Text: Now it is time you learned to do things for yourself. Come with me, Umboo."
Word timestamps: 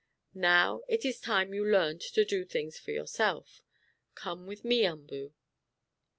Now 0.33 0.81
it 0.87 1.05
is 1.05 1.19
time 1.19 1.53
you 1.53 1.63
learned 1.63 2.01
to 2.01 2.25
do 2.25 2.43
things 2.43 2.79
for 2.79 2.89
yourself. 2.89 3.61
Come 4.15 4.47
with 4.47 4.65
me, 4.65 4.81
Umboo." 4.83 5.31